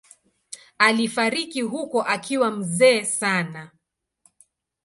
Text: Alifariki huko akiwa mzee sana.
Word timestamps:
Alifariki 0.79 1.61
huko 1.61 2.01
akiwa 2.01 2.51
mzee 2.51 3.03
sana. 3.03 3.71